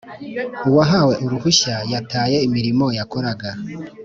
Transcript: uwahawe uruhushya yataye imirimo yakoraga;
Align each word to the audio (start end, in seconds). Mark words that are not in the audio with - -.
uwahawe 0.69 1.13
uruhushya 1.25 1.75
yataye 1.91 2.37
imirimo 2.47 2.85
yakoraga; 2.97 3.51